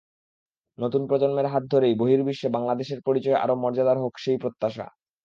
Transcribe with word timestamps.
নতুন 0.77 1.01
প্রজন্মের 1.07 1.47
হাত 1.47 1.63
ধরেই 1.71 1.93
বহির্বিশ্বে 1.95 2.49
বাংলাদেশের 2.49 2.99
পরিচয় 3.07 3.37
আরও 3.43 3.55
মর্যাদার 3.63 3.97
হোক 3.97 4.13
সেই 4.17 4.37
প্রত্যাশা। 4.37 4.85